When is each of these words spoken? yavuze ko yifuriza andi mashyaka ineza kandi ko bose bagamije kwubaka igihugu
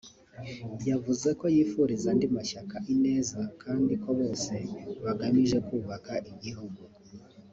yavuze 0.89 1.27
ko 1.39 1.45
yifuriza 1.55 2.07
andi 2.13 2.27
mashyaka 2.35 2.75
ineza 2.93 3.41
kandi 3.63 3.93
ko 4.03 4.09
bose 4.19 4.53
bagamije 5.03 5.57
kwubaka 5.65 6.13
igihugu 6.31 6.81